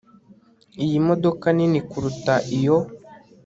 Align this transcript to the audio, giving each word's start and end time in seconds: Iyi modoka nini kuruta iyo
Iyi 0.85 0.97
modoka 1.07 1.45
nini 1.57 1.79
kuruta 1.89 2.33
iyo 2.57 2.77